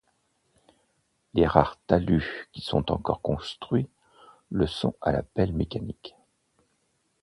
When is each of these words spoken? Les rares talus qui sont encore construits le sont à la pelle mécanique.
Les 1.35 1.45
rares 1.45 1.77
talus 1.85 2.49
qui 2.53 2.61
sont 2.61 2.91
encore 2.91 3.21
construits 3.21 3.87
le 4.49 4.65
sont 4.65 4.95
à 4.99 5.11
la 5.11 5.21
pelle 5.21 5.53
mécanique. 5.53 6.15